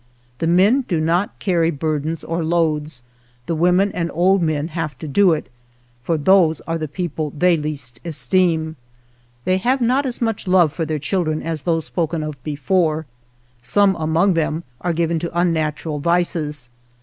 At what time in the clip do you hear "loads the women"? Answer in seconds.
2.43-3.91